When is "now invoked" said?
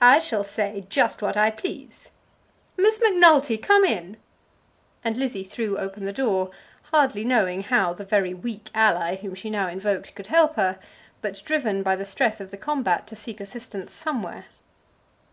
9.50-10.14